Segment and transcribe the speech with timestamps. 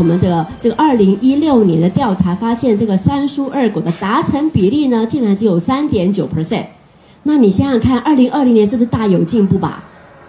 [0.00, 6.64] 我们的这个二零一六年的调查发现，这个三叔二果的达成比例呢，竟然只有三点九 percent。
[7.24, 9.84] 那你想想看，二零二零年是不是大有进步吧？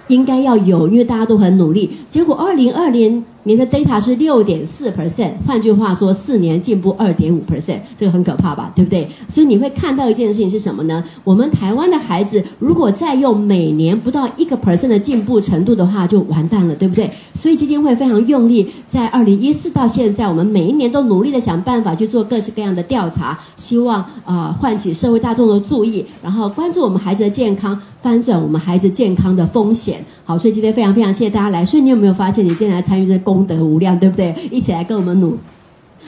[0.10, 1.89] 应该要有，因为大家都很努力。
[2.10, 3.23] 结果二零二零。
[3.44, 9.10] 你的 data 是六点四 percent，换句话说，四年进步二点五 percent，这个很可怕吧，对不对？
[9.28, 11.04] 所以你会看到一件事情是什么呢？
[11.24, 17.10] 我们台湾的孩子如果再用每年不到一个 percent 的进步程度的话，就完蛋了，对不对？
[17.34, 30.04] 所以基金会非常用力，在二零一四到现在，我们每一年都努力的想办法去做各式各样的调查，希望啊唤起社会大众的注意，然后关注我们孩子的健康，翻转我们孩子健康的风险。
[30.25, 31.65] 好，所以今天非常非常谢谢大家来。
[31.65, 34.36] 所以你有没有发现，你今天来参与这功德无量，对不对？
[34.50, 35.38] 一起来跟我们努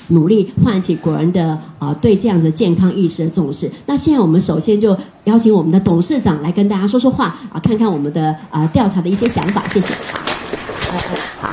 [0.07, 3.71] 努力，唤起国人的啊对这样的健康意识的重视。
[3.85, 9.63] 那现在我们首先就邀请我们的董事长来跟大家说说话啊，看看我们的啊调查的一些想法。
[9.67, 9.93] 谢谢。
[11.39, 11.49] 好，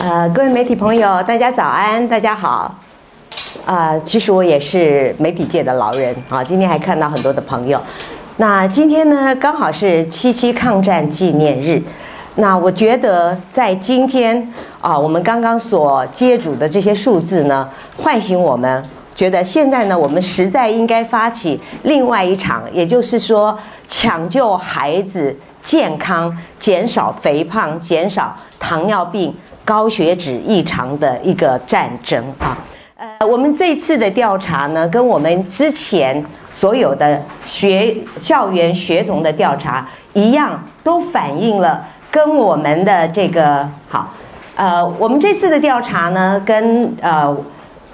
[0.00, 2.80] 呃，各位媒体朋友，大家早安，大家好。
[3.64, 7.80] 啊，其实我也是媒体界的老人啊，今天还看到很多的朋友。
[8.36, 11.80] 那今天呢，刚好是七七抗战纪念日。
[12.34, 29.32] 那我觉得在今天啊，我们刚刚所接触的这些数字呢，唤醒我们，觉得现在呢，我们实在应该发起另外一场，也就是说，抢救孩子健康、减少肥胖、减少糖尿病、
[29.64, 32.58] 高血脂异常的一个战争啊。
[33.04, 44.08] 呃，我们这次的调查呢，跟我们之前所有的学校园学童的调查一样，都反映了跟我们的这个好，
[44.56, 47.36] 呃，我们这次的调查呢，跟呃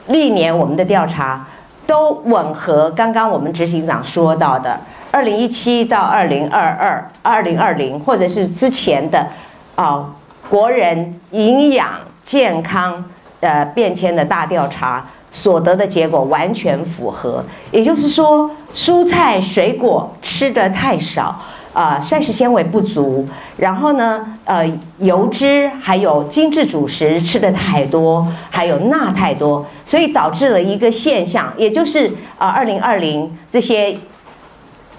[0.06, 1.45] 历年我们的调查
[1.89, 2.89] 都吻合。
[2.92, 4.78] 刚刚我们执行长说到的，
[5.11, 9.27] 二零一七到二零二二、二零二零，或者是之前的
[9.74, 10.08] 啊，
[10.48, 11.89] 国人营养
[12.23, 13.05] 健康。
[13.40, 21.40] 呃，变迁的大调查所得的结果完全符合，也就是说，蔬菜水果吃的太少，
[21.73, 33.96] 啊，膳食纤维不足，然后呢，呃，油脂还有精致主食吃的太多，还有钠太多，所以导致了一个现象，也就是啊，二零二零这些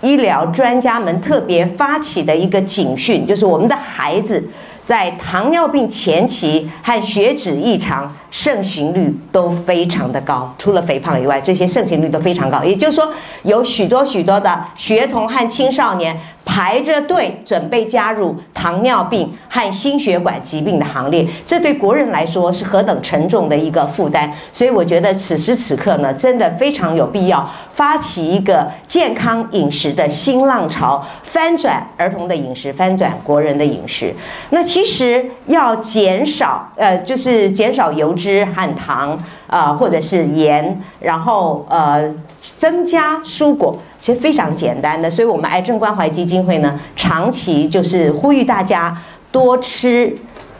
[0.01, 4.43] 医疗专家们特别发起的一个警讯，就是我们的孩子。
[4.85, 12.63] 在糖尿病前期和血脂异常盛行率都非常的高，除了肥胖以外，这些盛行率都非常高。
[12.63, 13.11] 也就是说，
[13.43, 16.17] 有许多许多的学童和青少年。
[16.43, 24.29] 排着队准备加入糖尿病和心血管疾病的行列，这对国人来说是何等沉重的一个负担。
[24.51, 34.13] 所以我觉得此时此刻呢，真的非常有必要发起一个健康饮食的新浪潮，翻转儿童的饮食，翻转国人的饮食。
[34.49, 39.21] 那其实要减少，呃，就是减少油脂和糖。
[39.47, 42.09] 啊，或者是盐，然后呃，
[42.57, 45.11] 增加蔬果，其实非常简单的。
[45.11, 48.97] 所以，我们癌症关怀基金会呢，长期就是呼吁大家
[49.29, 50.15] 多吃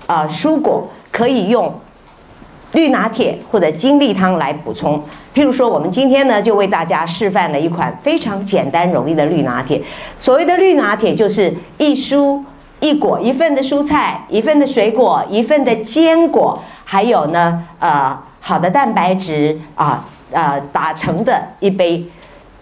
[0.08, 1.74] 啊蔬果，可以用
[2.74, 5.02] 绿拿铁或者金利汤来补充。
[5.34, 9.82] 譬如说，我们今天呢，就为大家示范了一款非常简单容易的绿拿铁。
[10.20, 12.44] 所谓的绿拿铁，就是一蔬
[12.81, 18.18] 一果，一份的蔬菜，一份的水果，一份的坚果，还有呢，呃。
[18.44, 22.03] 好的蛋白质啊，呃，打成的一杯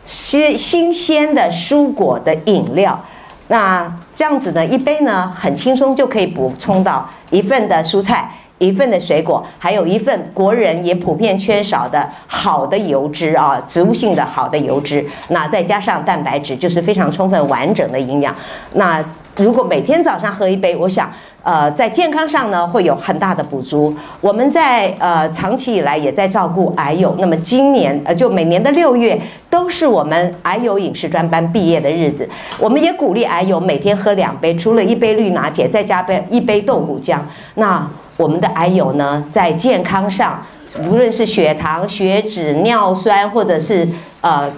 [0.03, 2.99] 新新鲜的蔬果的饮料，
[3.47, 18.35] 那这样子呢，一杯呢很轻松就可以补充到一份的蔬菜，一份的水果，还有一份国人也普遍缺少的好的油脂啊，植物性的好的油脂，那再加上蛋白质，就是非常充分完整的营养。
[18.73, 19.01] 那
[19.43, 21.11] 如果每天早上喝一杯，我想。
[21.41, 23.95] 呃，在健康上呢，会有很大的补足。
[24.19, 29.19] 我们在呃长期以来也在照顾癌友，那么今年呃就每年的六月
[29.49, 32.27] 都是我们癌友饮食专班毕业的日子。
[32.59, 37.17] 我们也鼓励癌友每天喝两杯，除了一杯绿拿铁，再加杯一杯豆腐浆。
[37.55, 40.45] 那我们的癌友呢，在健康上，
[40.89, 43.87] 无论是血糖、血脂、尿酸，或者是
[44.19, 44.51] 呃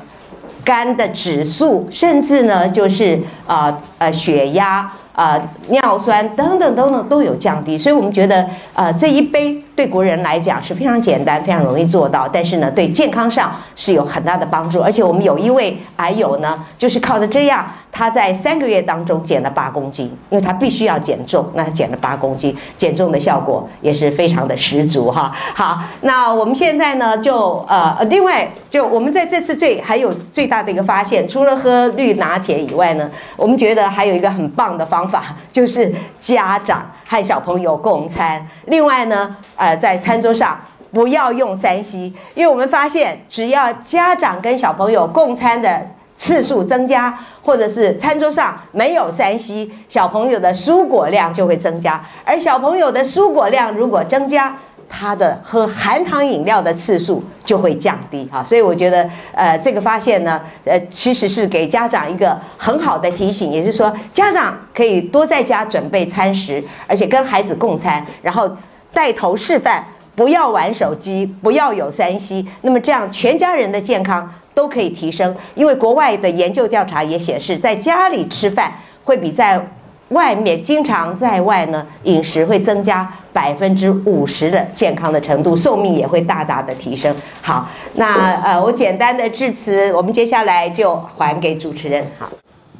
[0.63, 4.91] 肝的指数，甚至呢就是啊呃血压。
[5.13, 5.37] 啊，
[5.67, 14.79] 尿酸等等等等都有降低，所以我们觉得，呃，这一杯对国人来讲是非常简单、非常容易做到，但是呢，对健康上是有很大的帮助。
[14.79, 25.31] 而且我们有一位癌友呢，就是靠着这样，他在三个月当中减了八公斤，因为他必须要减重，那减了八公斤，减重的效果也是非常的十足哈。
[25.55, 34.85] 好，那我们现在呢，就呃，另外就我们在这次最还有最大的一个发现，除了喝绿拿铁以外呢，我们觉得还有一个很棒的。
[34.91, 35.89] 方法就是
[36.19, 38.47] 家长和小朋友共餐。
[38.67, 40.57] 另外呢，呃，在餐桌上
[40.93, 45.81] 不要用三 C，因为我们发现，只要家长跟小朋友共餐的
[46.15, 52.01] 次数增加，或者是餐桌上没有三 C，小朋友的蔬果量就会增加。
[52.23, 54.55] 而小朋友的蔬果量如果增加，
[54.93, 68.55] 他的喝含糖饮料的次数就会降低哈，所以我觉得，呃，这个发现呢，呃，其实是给家长一个很好的提醒，也就是说，家长可以多在家准备餐食，而且跟孩子共餐，然后
[68.93, 69.83] 带头示范，
[70.13, 75.33] 不要玩手机，不要有三 C，那么这样全家人的健康都可以提升。
[75.55, 78.73] 因为国外的研究调查也显示，在家里吃饭
[79.05, 79.65] 会比在
[80.11, 87.13] 外面经常在外呢，饮食会增加百分之五十的健康的程度，寿命也会大大的提升。
[87.41, 92.05] 好，那呃，我简单的致辞，我们接下来就还给主持人。
[92.17, 92.29] 好。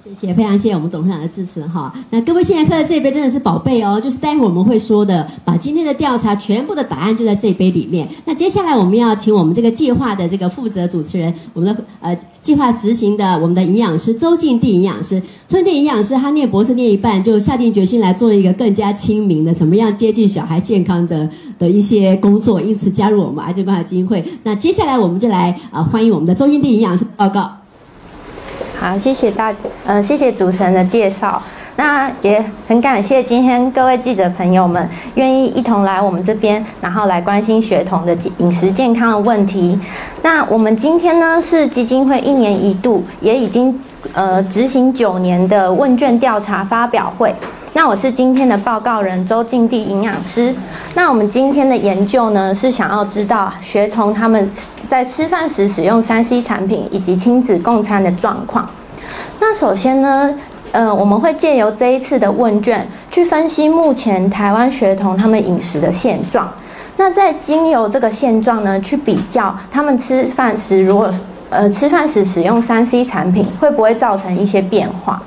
[0.03, 1.93] 谢谢，非常谢谢我们董事长的支持哈。
[2.09, 8.07] 那各位现在喝的这一杯真的是宝贝哦，就是待会我们会说的，把今天的调查全部的答案就在这一杯里面。
[8.25, 24.25] 那接下来我们要请我们这个计划的这个负责主持人，我们的呃计划执行的我们的营养师周静娣营养师，周静娣营养师他念博士念一半就下定决心来做一个更加亲民的，怎么样接近小孩健康的的一些工作，因此加入我们癌症关怀基金会。
[24.41, 27.60] 那接下来我们就来啊欢迎我们的周静娣营养师报告。
[28.81, 29.53] 好，谢谢大，
[29.85, 31.39] 呃，谢谢主持人的介绍。
[31.75, 39.79] 那也很感谢今天各位记者朋友们愿意一同来我们这边，然后来关心学童的饮食健康的问题。
[40.23, 43.79] 那我们今天呢是基金会一年一度，也已经
[44.13, 47.31] 呃执行九年的问卷调查发表会。
[47.73, 50.53] 那我是今天的报告人周静娣营养师。
[50.93, 54.51] 那我们今天的研究呢，是想要知道学童他们
[54.89, 58.69] 在吃饭时使用三 C 产品以及亲子共餐的状况。
[59.39, 60.35] 那首先呢，
[60.73, 66.51] 呃，我们会借由这一次的问卷去分析目前台湾学童他们饮食的现状。
[66.97, 71.09] 那在经由这个现状呢，去比较他们吃饭时，如果
[71.49, 75.23] 呃吃饭时使用三 C 产品，会不会造成一些变化？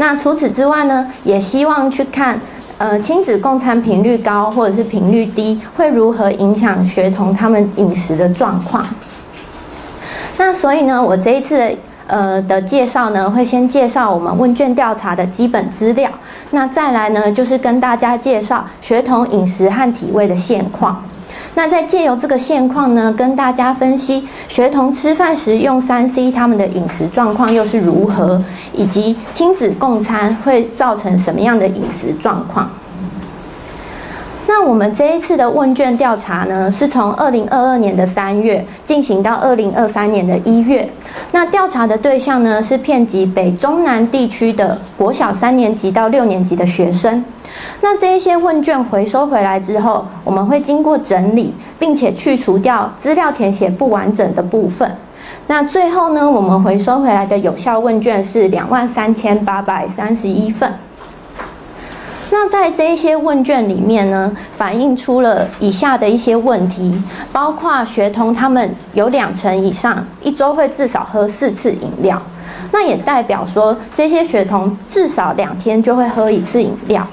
[0.00, 2.40] 那除此之外呢，也希望去看，
[2.78, 8.82] 呃，亲子共餐频率高或者是频率低，会如何影响学童他们饮食的状况。
[10.38, 11.76] 那所以呢，我这一次
[12.06, 16.10] 呃的介绍呢，会先介绍我们问卷调查的基本资料，
[16.52, 21.04] 那再来呢，就是跟大家介绍学童饮食和体位的现况。
[21.62, 28.42] 那在借由这个现况呢，跟大家分析学童吃饭时用三 C，他们的饮食状况又是如何，
[28.72, 32.70] 以及亲子共餐会造成什么样的饮食状况。
[34.46, 40.88] 那我们这一次的问卷调查呢，是从二零二二年的三月进行到二零二三年的一月。
[41.30, 47.22] 那调查的对象呢，是遍及北中南地区的国小三年级到六年级的学生。
[47.80, 54.96] 那这一些问卷回收回来之后，我们会经过整理，并且去除掉资料填写不完整的部分。
[55.46, 60.72] 那最后呢，我们回收回来的有效问卷是两万三千八百三十一份。
[62.32, 67.02] 那在这一些问卷里面呢，反映出了以下的一些问题，
[67.32, 72.22] 包括学童他们有两成以上一周会至少喝四次饮料，
[72.70, 77.04] 那也代表说这些学童至少两天就会喝一次饮料。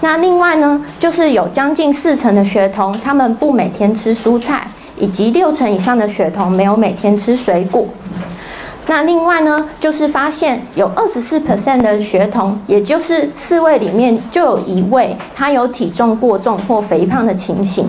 [0.00, 4.66] 那另外呢，就是有将近四成的学童，他们不每天吃蔬菜，
[4.98, 7.86] 以及六成以上的学童没有每天吃水果。
[8.86, 17.88] 那另外呢，就是发现有二十四 percent 的学童，也就是四位里面就有一位，他有体重过重或肥胖的情形。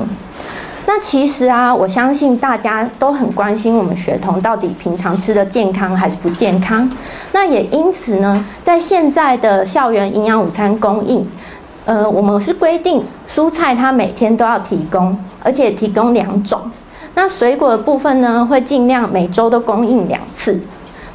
[0.88, 6.90] 那其实啊，我相信大家都很关心我们学童到底平常吃的健康还是不健康。
[7.34, 11.28] 那也因此呢，在现在的校园营养午餐供应。
[11.86, 16.60] 呃，我们是规定蔬菜它每天都要提供，而且提供两种。
[17.14, 20.60] 那水果的部分呢，会尽量每周都供应两次。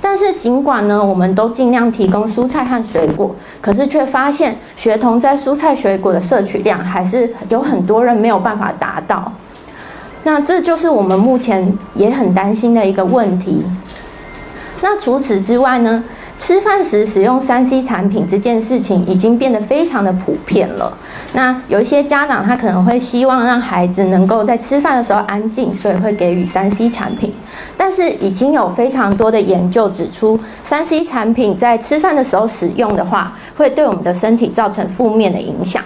[0.01, 9.31] 但是尽管呢，我们都尽量提供蔬菜和水果，可是却发现学童在蔬菜水果的摄取量还是有很多人没有办法达到。
[10.23, 13.63] 那这就是我们目前也很担心的一个问题。
[14.81, 16.03] 那除此之外呢？
[16.41, 20.91] 吃饭时使用三 C 产品这件事情已经变得非常的普遍了。
[21.35, 27.35] 那有一些家长他可能会希望让孩子能够在吃饭的时候安静，所以会给予三 C 产品。
[27.77, 35.85] 但是已经有非常多的研究指出，三 C 产品在吃饭的时候使用的话，会对我们的身体造成负面的影响。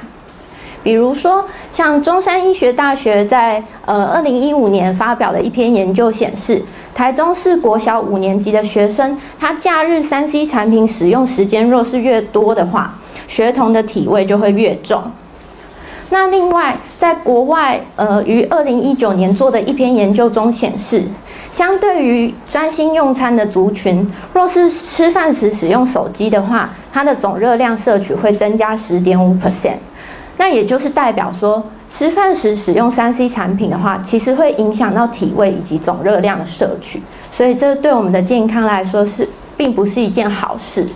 [0.85, 6.63] 比如说，像中山医学大学在呃二零一五年发表的一篇研究显示。
[6.95, 12.95] 台中市国小五年级的学生，他假日三 C 产品使用时间若是越多的话，
[13.27, 15.03] 学童的体味就会越重。
[16.11, 21.03] 那另外，在国外，呃，于二零一九年做的一篇研究中显示，
[21.51, 29.79] 相对于专心用餐的族群，若是吃饭时使用手机的话，它的总热量摄取会增加十点五 percent。
[30.37, 37.01] 那也就是代表说，吃饭时使用三 C 产品的话，其实会影响到体位以及总热量的摄取，
[37.31, 40.89] 所以这对我们的健康来说是并不是一件好事。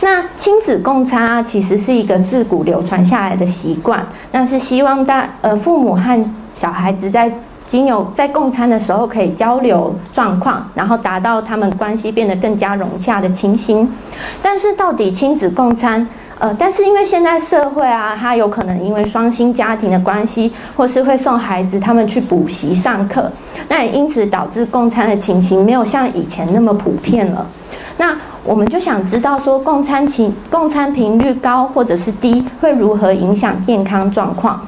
[0.00, 7.32] 那亲子共餐啊，其实是一个自古流传下来的习惯，那是希望大呃父母和小孩子在
[7.66, 13.90] 经由在共餐的时候可以交流状况，然后达到他们关系变得更加融洽的情形。
[14.42, 16.06] 但是到底亲子共餐？
[16.38, 23.30] 呃，但是因为现在社会啊，他有可能因为双薪家庭的关系，或是会送孩子他们去补习上课，
[23.68, 27.46] 那也因此导致共餐的情形没有像以前那么普遍了。
[27.96, 34.60] 那我们就想知道说，共餐情共餐频率高或者是低，会如何影响健康状况？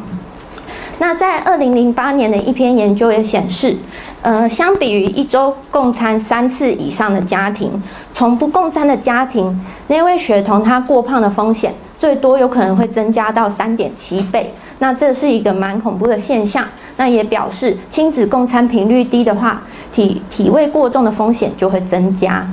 [0.99, 3.77] 那在二零零八年的一篇研究也显示，
[4.23, 7.71] 呃，相比于一周共餐三次以上的家庭，
[8.15, 14.55] 从不共餐的家庭，那位血酮它过胖的风险最多有可能会增加到三点七倍。
[14.79, 16.67] 那这是一个蛮恐怖的现象。
[16.97, 19.63] 那也表示亲子共餐频率低的话，
[19.93, 22.49] 体体位过重的风险就会增加。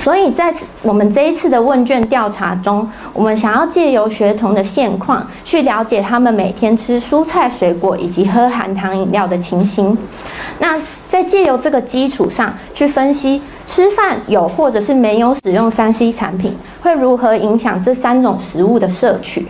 [0.00, 9.94] 所以在我们这一次的问卷调查中，我们想要借由学童的现况，去了解他们每天吃蔬菜水果以及喝含糖饮料的情形。
[10.58, 19.48] 那在借由这个基础上去分析，吃饭有或者是没有使用三 C 产品，会如何影响这三种食物的摄取。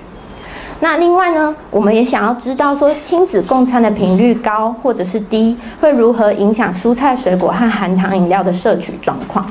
[0.81, 9.47] 那另外呢，我们也想要知道说，亲子共餐的频率高或者是低，会如何影响蔬菜水果和含糖饮料的摄取状况。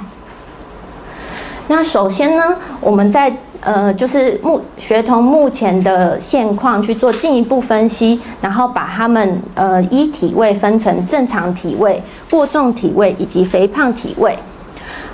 [1.72, 2.44] 那首先呢，
[2.82, 14.36] 我们在呃，就是目学童目前的现况去做进一步分析，然后把他们呃依体位分成正常体位、过重体位以及肥胖体位。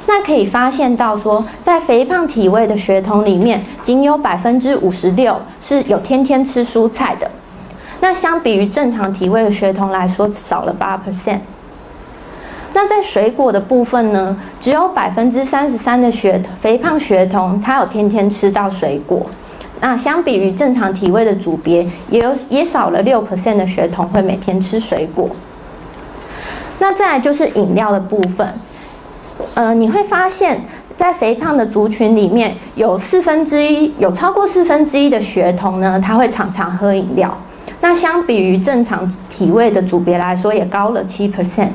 [0.08, 7.30] 那可以发现到说，在肥胖体位的学童里面，仅有百分之五十六是有天天吃蔬菜的。
[8.00, 11.40] 那相比于正常体位的学童来说，少了八 percent。
[12.76, 19.26] 那在水果的部分呢，只有百分之三十三的学肥胖学童，他有天天吃到水果。
[19.80, 25.30] 那相比于正常体位的组别，也有也少了六 percent 的学童会每天吃水果。
[26.80, 28.46] 那再来就是饮料的部分，
[29.54, 30.60] 呃，你会发现
[30.98, 37.38] 在肥胖的族群里面，有四分之一，有超过四分之一的学童呢，他会常常喝饮料。
[37.80, 41.70] 那相比于正常体位的组别来说，也高了七 percent。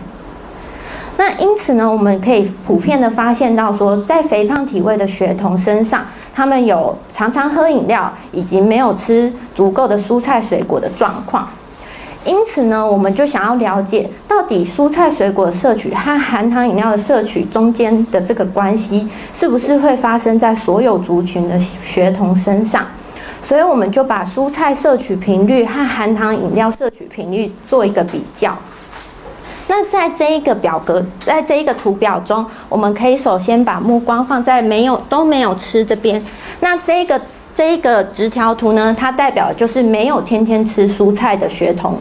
[1.20, 11.46] 那因此呢，我们可以普遍的发现到说，在肥胖体位的学童身上，他们有常常喝饮料，以及没有吃足够的蔬菜水果的状况。
[12.24, 22.86] 因此呢，我们就想要了解，到底蔬菜水果的摄取和含糖饮料的摄取中间的这个关系，是不是会发生在所有族群的学童身上？
[23.42, 28.56] 所以我们就把蔬菜摄取频率和含糖饮料摄取频率做一个比较。
[29.70, 36.20] 那在这一个表格，在这一个图表中，我们可以首先把目光放在没有都没有吃这边。
[36.58, 37.20] 那这个
[37.54, 41.96] 这一个直条图呢，它代表就是没有天天吃蔬菜的学童，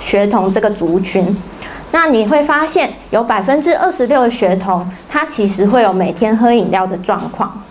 [0.00, 1.24] 学童这个族群。
[1.92, 7.62] 那你会发现有百分之二十六的学童，他其实会有每天喝饮料的状况。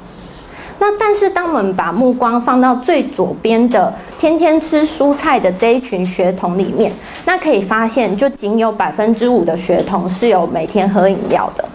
[0.79, 6.89] 那但是，当我们把目光放到最左边的天天吃蔬菜的这一群学童里面，
[7.25, 11.65] 那可以发现，就仅有百分之五的学童是有每天喝饮料的。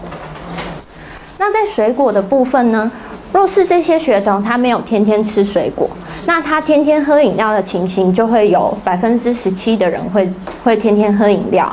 [1.37, 2.91] 那在水果的部分呢？
[3.31, 5.87] 若是这些学童他没有天天吃水果，
[6.25, 10.27] 那他天天喝饮料的情形就会有百分之十七的人会
[10.63, 11.71] 会天天喝饮料。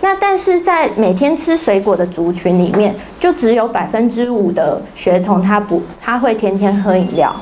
[0.00, 7.36] 那但是在每天吃水果的族群里面，就只有百分之五的学童他不他会天天喝饮料。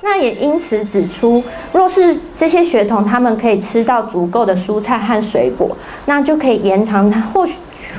[0.00, 5.76] 那也因此指出，若是这些学童他们可以吃到足够的蔬菜和水果，
[6.06, 7.54] 那就可以延长他或许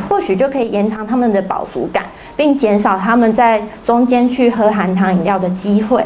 [0.08, 6.06] 或许就可以延长他们的饱足感，并减少他们在中间去喝含糖饮料的机会。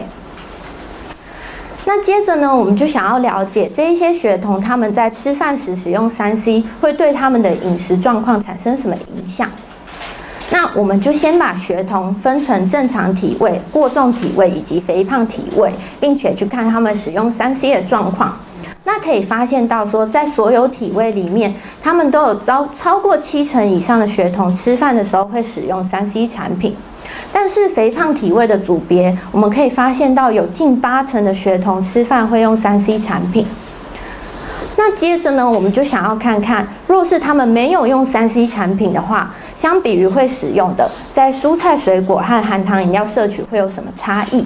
[1.85, 9.50] 那接着呢，我们就想要了解这一些学童他们在吃饭时使用三 C 会对他们的饮食状况产生什么影响？
[10.53, 18.38] 那我们就先把学童分成正常体位、过重体位以及肥胖体位，并且去看他们使用三 C 的状况。
[18.83, 26.77] 那可以发现到说，在所有体位里面，他们都有超超过七成以上的学童吃饭的时候会使用三 C 产品。
[27.31, 33.48] 但是肥胖体位的组别，我们可以发现到有近八成的学童吃饭会用三 C 产品。
[34.86, 44.46] 那接着呢，我们就想要看看，若是他们没有用三 C 产品的话，相比于会使用的，在蔬菜水果和含糖饮料摄取会有什么差异？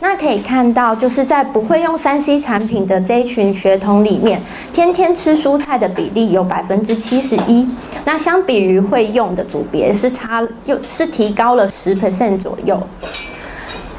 [0.00, 4.42] 那可以看到，就是在不会用三 C 产品的这一群学童里面，
[4.74, 7.66] 天天吃蔬菜的比例有百分之七十一。
[8.04, 12.78] 那相比于会用的组别，是差又是提高了十 percent 左右。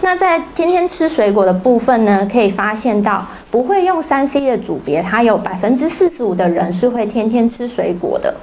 [0.03, 8.35] 那在天天吃水果的部分呢，可以发现到不会用三 C 的组别，它有百分之四十五的人是会天天吃水果的。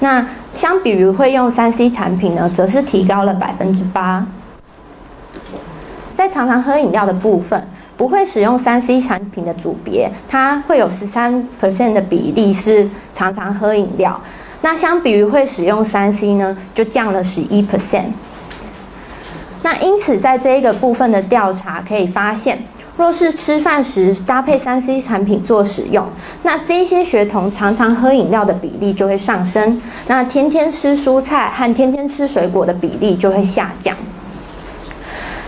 [0.00, 4.26] 那相比于会用三 C 产品呢，则是提高了百分之八。
[6.16, 7.64] 在常常喝饮料的部分，
[7.96, 14.20] 不会使用三 C 产品的组别，它会有十三 percent 的比例是常常喝饮料。
[14.62, 18.06] 那相比于会使用三 C 呢，就降了十一 percent。
[19.70, 22.58] 那因此在这一个部分的调查可以发现，
[22.96, 26.08] 若是吃饭时搭配三 C 产品做使用，
[26.42, 33.94] 那这些学童常常喝饮料的比例就会上升，那天天吃蔬菜和天天吃水果的比例就会下降。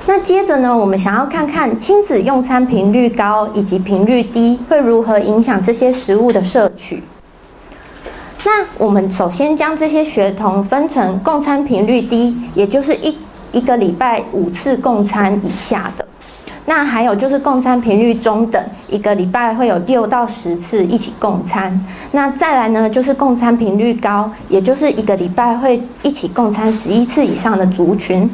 [0.04, 7.02] 那接着呢，我们想要看看亲子用餐频率高以及频率低会如何影响这些食物的摄取。
[8.44, 13.16] 那我们首先将这些学童分成共餐频率低，也就是一
[13.52, 16.04] 一个礼拜五次共餐以下的；
[16.66, 21.72] 那还有就是共餐频率中等，一个礼拜会有六到十次一起共餐；
[22.12, 28.30] 那再来呢，就是共餐频率高，也就是一个礼拜会一起共餐十一次以上的族群。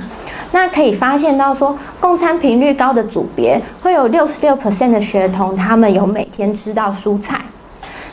[0.52, 7.40] 那可以发现到说，共餐频率高的组别会有六十六 percent 的学童，他们有每天吃到蔬菜。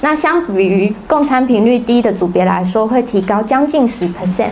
[0.01, 4.49] 那相比于共餐频率低的组别来说，会提高将近十 percent。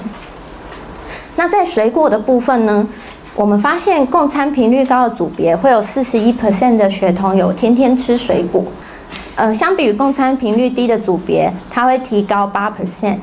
[1.42, 2.88] 那在水果的部分呢，
[3.34, 8.64] 我们发现共餐频率高的组别会有四十一 percent 的学童有天天吃水果。
[9.36, 13.18] 呃，相比于共餐频率低的组别，它会提高八 percent。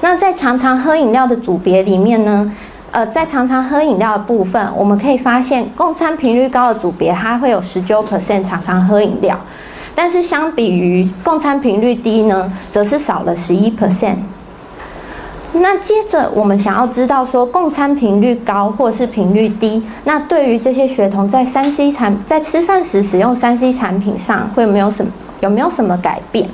[0.00, 2.50] 那在常常喝饮料的组别里面呢？
[2.90, 9.38] 呃，在常常喝饮料的部分，我们可以发现，共餐频率高的组别，它会有十九 percent 常常喝饮料，
[9.94, 14.16] 但是相比于共餐频率低呢，则是少了十一 percent。
[15.52, 26.48] 那接着，我们想要知道说，共餐频率高或是频率低，那对于这些学童在三 C 产在吃饭时使用三 C 产品上，会没有什么有没有什么改变？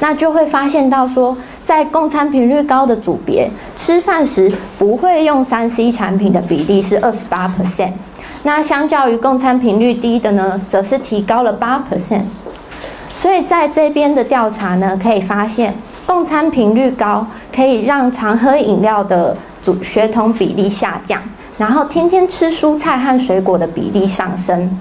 [0.00, 1.36] 那就会发现到说。
[1.64, 7.92] 在共餐频率高的组别，吃饭时不会用三 C 产品的比例是二十八 percent，
[8.42, 12.22] 那相较于共餐频率低的呢，则是提高了八 percent。
[13.12, 15.74] 所以在这边的调查呢，可以发现
[16.08, 21.20] 共餐频率高可以让常喝饮料的组血酮比例下降，
[21.58, 24.74] 然后天天吃蔬菜和水果的比例上升。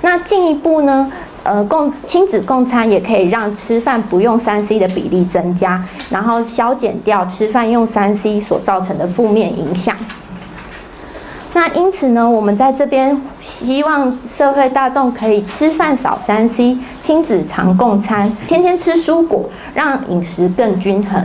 [0.00, 1.12] 那进一步呢？
[1.42, 9.94] 呃，共亲子共餐也可以让吃饭不用三 C 的比例增加，然后消减掉吃饭用三 C 所造成的负面影响。
[11.60, 19.44] 那因此呢，我们在这边希望社会大众可以吃饭少三 C，亲子常共餐，天天吃蔬果，
[19.74, 21.22] 让饮食更均衡。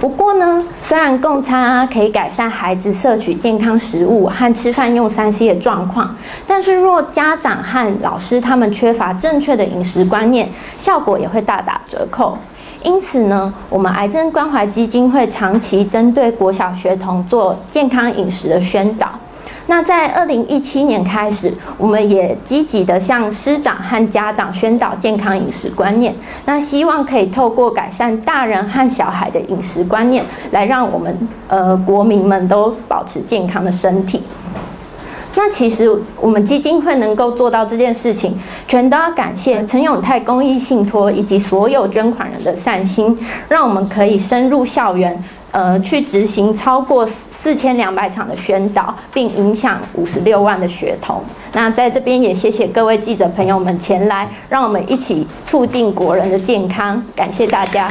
[0.00, 6.12] 不过呢，虽然共餐啊可以改善孩子摄取健康食物和吃饭用三 C 的状况，
[6.44, 12.36] 但是若家长和老师他们缺乏正确的饮食观念，效果也会大打折扣。
[12.82, 19.08] 因此呢，我们癌症关怀基金会长期针对国小学童做健康饮食的宣导。
[19.68, 26.14] 那在二零一七年开始，我们也积极的向师长和家长宣导健康饮食观念。
[26.46, 34.22] 那希望可以透过改善大人和小孩的饮食观念，来让我们呃国民们都保持健康的身体。
[35.40, 35.88] 那其实
[36.20, 43.16] 我们基金会能够做到这件事情，全都要感谢陈永泰公益信托以及所有捐款人的善心，
[43.48, 45.22] 让我们可以深入校园。
[45.50, 51.22] 呃，去执行超过四千两百场的宣导，并影响五十六万的学童。
[51.52, 57.02] 那在这边也谢谢各位记者朋友们前来，让我们一起促进国人的健康。
[57.16, 57.90] 感谢大家。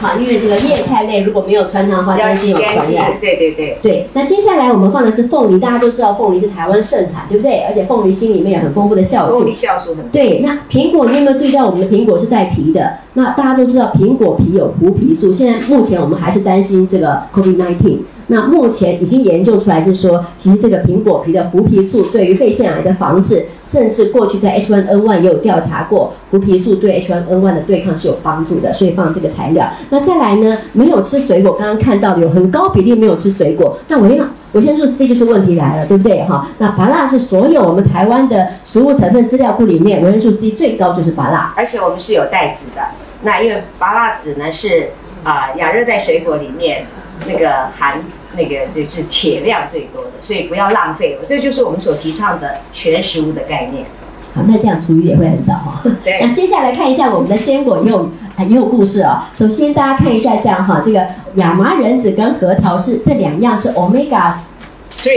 [0.00, 3.12] 好，因为这个叶菜类如果没有穿烫的话，担心有传染。
[3.20, 3.78] 对对对。
[3.82, 7.60] 对，那接下来我们放的是凤梨，大家都知道凤梨是台湾盛产，对不对？
[7.64, 9.40] 而且凤梨心里面有很丰富的酵素。
[9.40, 12.94] 凤梨酵素很对，那苹果你有没有注意到我们的苹果是带皮的？
[13.12, 17.98] 那大家都知道苹果皮有胡皮素，现在目前我们还是担心这个 COVID-19。
[18.30, 29.68] 那目前已经研究出来是说，其实这个苹果皮的胡皮素对于肺腺癌的防治，甚至过去在 H1N1 也有调查过，胡皮素对 H1N1 的对抗是有帮助的，所以放这个材料。
[29.90, 36.48] 那再来呢，没有吃水果，刚刚看到的有很高比例没有吃水果，那维维生素 C 就是问题来了，对不对哈？
[36.58, 42.82] 那芭辣是所有我们台湾的食物成分资料库里面维生素 C 最高就是芭辣，而且我们是有带籽的。
[43.22, 44.90] 那因为芭辣籽呢是
[45.24, 46.86] 啊亚热带水果里面
[47.26, 48.00] 那个含
[48.36, 51.18] 那个就是铁量最多的，所以不要浪费。
[51.28, 53.84] 这就是我们所提倡的全食物的概念。
[54.32, 55.82] 好，那这样厨余也会很少哈。
[56.04, 59.22] 对那接下来看一下我们的坚果也有啊也有故事哦。
[59.34, 64.32] 首先大家看一下像哈这个亚麻仁子跟核桃是这两样是 omega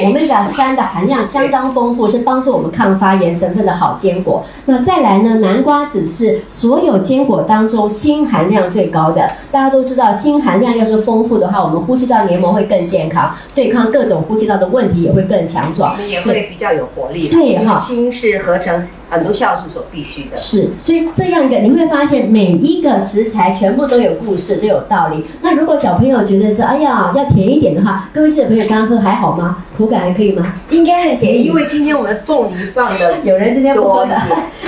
[0.01, 4.45] omega 三的含量相当丰富，是帮助我们抗发炎成分的好坚果。
[4.65, 9.31] 那再来呢，南瓜子是所有坚果当中锌含量最高的。
[9.51, 15.97] 大家都知道，锌含量要是丰富的话，我们呼吸道黏膜会更健康，对抗各种呼吸道的问题也会更强我壮。
[15.97, 17.27] 们也会比较有活力。
[17.27, 20.37] 对哈锌是合成很多酵素所必须的。
[20.37, 25.25] 是，所以这样一个你会发现每一个食材全部都有故事，都有道理。
[25.41, 29.63] 那如果小朋友觉得是哎呀要甜一点的话，各位记者朋友刚刚喝还好吗？
[29.77, 30.53] 口感还可以吗？
[30.69, 34.15] 应该很甜，因为今天我们凤梨放的 有人今天不喝的。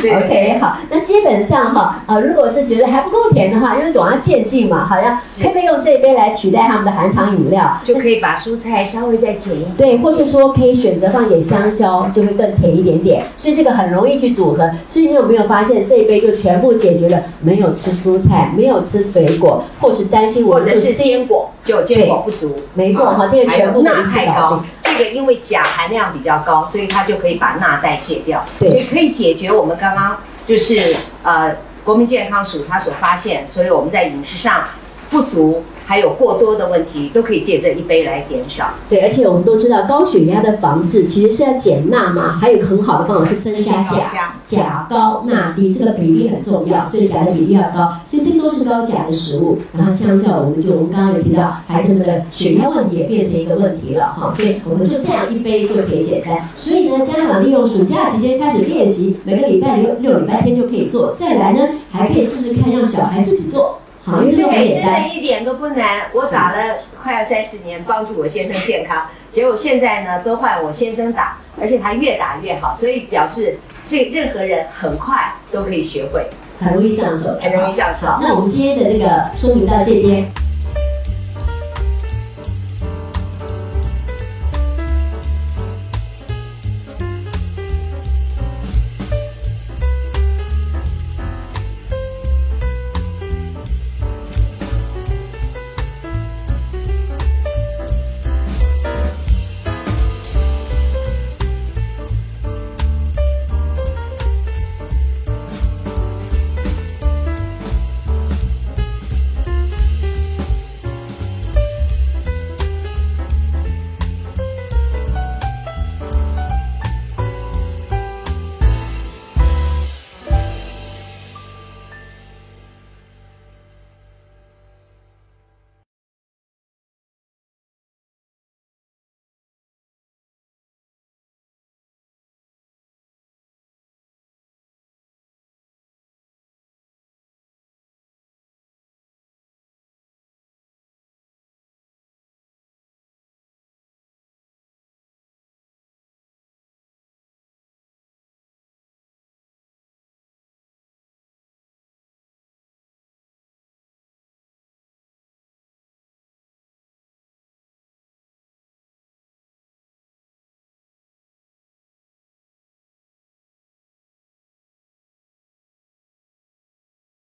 [0.06, 7.80] 对 OK，好，那基本上哈，呃，如果是觉得还不够甜的话，因为总要渐进嘛，好像是可以用这一杯来取代他们的含糖饮料？
[7.84, 9.72] 就可以把蔬菜稍微再减一点。
[9.78, 13.24] 对，或是说可以选择放点香蕉，就会更甜一点点。
[13.38, 14.70] 所以这个很容易去组合。
[14.88, 28.70] 所以你有没有发现这一杯就全部解决了没有吃蔬菜、没有吃水果，或是担心我或者是坚果，就坚果不足，没错啊哈这个全部钠太高，这个因为钾含量比较高，所以它就可以把钠代谢掉，对。
[28.70, 34.64] 所以可以解决我们刚刚就是呃国民健康署它所发现，所以我们在饮食上
[35.10, 38.72] 不足还有过多的问题，都可以借这一杯来减少。
[38.90, 49.60] 对，而且我们都知道高血压的防治其实是要减钠嘛，还有一个很好的方法是增加钾，钾高钠低，这个比例很重要，所以钾的比例要高，所以这都是高钾的食物。
[49.74, 56.50] 然后相较我们就我们刚刚有提到孩子们的血压问题也变成一个问题了哈，所以我们就这样一杯就可以简单。
[56.56, 61.60] 所以呢，家长利用暑假期间开始练习，每个礼拜六六礼拜天就可以做，再来呢
[61.92, 65.16] 还可以试试看让小孩自己做，好，因为这个很，简单真的。
[65.16, 66.04] 一点都不难。
[66.14, 76.28] 我打了快要三十年，帮助我先生健康，结果现在呢都换我先生打，而且他越打越好，所以表示这任何人很快都可以学会，
[76.60, 78.08] 很容易上手，很容易上手。
[78.22, 80.26] 那我们今天的这个说明到这边。